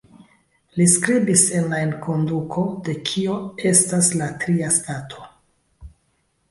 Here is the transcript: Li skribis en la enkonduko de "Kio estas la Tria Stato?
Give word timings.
Li 0.77 0.85
skribis 0.93 1.43
en 1.59 1.67
la 1.73 1.81
enkonduko 1.89 2.65
de 2.89 2.97
"Kio 3.11 3.37
estas 3.75 4.11
la 4.23 4.35
Tria 4.45 4.73
Stato? 4.81 5.29